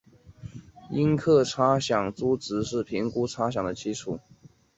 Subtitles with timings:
[0.89, 4.19] 应课差饷租值是评估差饷的基础。